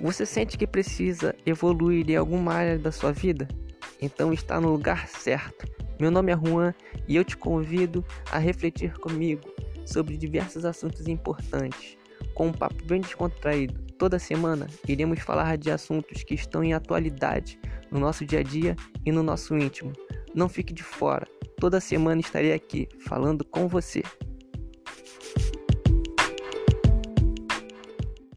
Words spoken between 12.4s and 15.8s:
um papo bem descontraído. Toda semana iremos falar de